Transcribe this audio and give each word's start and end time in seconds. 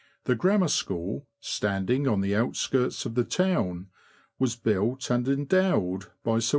The 0.23 0.33
Grammar 0.33 0.67
School, 0.67 1.27
standing 1.39 2.07
on 2.07 2.21
the 2.21 2.35
outskirts 2.35 3.05
of 3.05 3.13
the 3.13 3.23
town, 3.23 3.89
was 4.39 4.55
built 4.55 5.11
and 5.11 5.27
endowed 5.27 6.05
by 6.23 6.39
Sir 6.39 6.47
W. 6.47 6.49